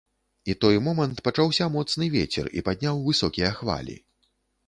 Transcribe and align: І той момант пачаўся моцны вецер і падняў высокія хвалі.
І 0.51 0.53
той 0.63 0.79
момант 0.85 1.19
пачаўся 1.27 1.67
моцны 1.75 2.09
вецер 2.15 2.49
і 2.61 2.63
падняў 2.69 3.05
высокія 3.09 3.53
хвалі. 3.61 3.99